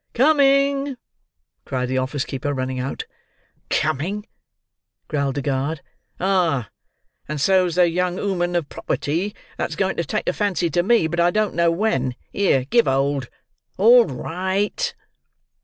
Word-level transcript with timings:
"Coming!" 0.15 0.97
cried 1.63 1.85
the 1.87 1.99
office 1.99 2.25
keeper, 2.25 2.55
running 2.55 2.79
out. 2.79 3.05
"Coming," 3.69 4.25
growled 5.07 5.35
the 5.35 5.43
guard. 5.43 5.81
"Ah, 6.19 6.71
and 7.27 7.39
so's 7.39 7.75
the 7.75 7.87
young 7.87 8.17
'ooman 8.17 8.55
of 8.55 8.67
property 8.67 9.35
that's 9.57 9.75
going 9.75 9.97
to 9.97 10.03
take 10.03 10.27
a 10.27 10.33
fancy 10.33 10.71
to 10.71 10.81
me, 10.81 11.05
but 11.05 11.19
I 11.19 11.29
don't 11.29 11.53
know 11.53 11.69
when. 11.69 12.15
Here, 12.33 12.65
give 12.65 12.87
hold. 12.87 13.29
All 13.77 14.05
ri—ight!" 14.05 14.95